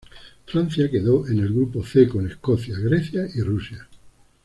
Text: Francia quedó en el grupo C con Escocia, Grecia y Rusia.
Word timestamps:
Francia 0.47 0.89
quedó 0.89 1.27
en 1.27 1.37
el 1.37 1.53
grupo 1.53 1.85
C 1.85 2.07
con 2.09 2.25
Escocia, 2.25 2.75
Grecia 2.79 3.27
y 3.35 3.41
Rusia. 3.43 3.87